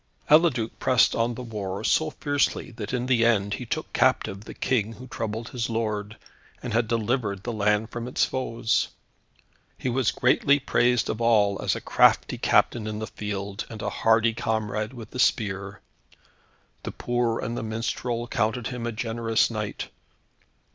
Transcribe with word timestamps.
Eliduc 0.31 0.71
pressed 0.79 1.13
on 1.15 1.35
the 1.35 1.43
war 1.43 1.83
so 1.83 2.09
fiercely 2.09 2.71
that 2.71 2.91
in 2.91 3.05
the 3.05 3.23
end 3.23 3.53
he 3.53 3.67
took 3.67 3.93
captive 3.93 4.45
the 4.45 4.53
King 4.55 4.93
who 4.93 5.05
troubled 5.05 5.49
his 5.49 5.69
lord, 5.69 6.17
and 6.63 6.73
had 6.73 6.87
delivered 6.87 7.43
the 7.43 7.53
land 7.53 7.91
from 7.91 8.07
its 8.07 8.25
foes. 8.25 8.87
He 9.77 9.89
was 9.89 10.09
greatly 10.09 10.57
praised 10.57 11.07
of 11.07 11.21
all 11.21 11.61
as 11.61 11.75
a 11.75 11.81
crafty 11.81 12.39
captain 12.39 12.87
in 12.87 12.97
the 12.97 13.05
field, 13.05 13.67
and 13.69 13.79
a 13.83 13.91
hardy 13.91 14.33
comrade 14.33 14.91
with 14.93 15.11
the 15.11 15.19
spear. 15.19 15.81
The 16.81 16.91
poor 16.93 17.37
and 17.37 17.55
the 17.55 17.61
minstrel 17.61 18.27
counted 18.27 18.65
him 18.69 18.87
a 18.87 18.91
generous 18.91 19.51
knight. 19.51 19.89